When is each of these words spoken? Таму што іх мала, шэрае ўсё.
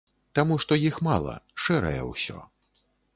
Таму 0.37 0.55
што 0.63 0.77
іх 0.89 0.95
мала, 1.07 1.35
шэрае 1.65 1.99
ўсё. 2.13 2.39